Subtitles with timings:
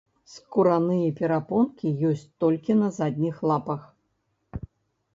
[0.35, 3.89] Скураныя перапонкі ёсць толькі на задніх лапах.